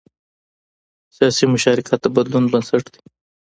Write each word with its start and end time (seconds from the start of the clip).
سیاسي 1.15 1.45
مشارکت 1.53 1.93
د 2.01 2.05
بدلون 2.15 2.45
بنسټ 2.51 2.83
دی 2.93 3.01